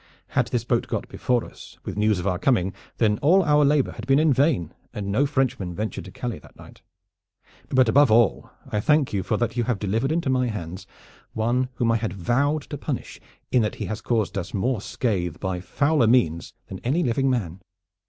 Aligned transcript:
Had 0.29 0.47
this 0.47 0.63
boat 0.63 0.87
got 0.87 1.07
before 1.09 1.45
us 1.45 1.77
with 1.85 1.95
news 1.95 2.17
of 2.17 2.25
our 2.25 2.39
coming, 2.39 2.73
then 2.97 3.19
all 3.19 3.43
our 3.43 3.63
labor 3.63 3.91
had 3.91 4.07
been 4.07 4.17
in 4.17 4.33
vain, 4.33 4.73
and 4.95 5.11
no 5.11 5.27
Frenchman 5.27 5.75
ventured 5.75 6.05
to 6.05 6.11
Calais 6.11 6.39
that 6.39 6.55
night. 6.55 6.81
But 7.69 7.87
above 7.87 8.09
all 8.09 8.49
I 8.67 8.79
thank 8.79 9.13
you 9.13 9.21
for 9.21 9.37
that 9.37 9.55
you 9.55 9.65
have 9.65 9.77
delivered 9.77 10.11
into 10.11 10.27
my 10.27 10.47
hands 10.47 10.87
one 11.33 11.69
whom 11.75 11.91
I 11.91 11.97
had 11.97 12.13
vowed 12.13 12.63
to 12.71 12.79
punish 12.79 13.21
in 13.51 13.61
that 13.61 13.75
he 13.75 13.85
has 13.85 14.01
caused 14.01 14.39
us 14.39 14.55
more 14.55 14.81
scathe 14.81 15.39
by 15.39 15.59
fouler 15.59 16.07
means 16.07 16.55
than 16.65 16.79
any 16.79 17.03
living 17.03 17.29
man. 17.29 17.61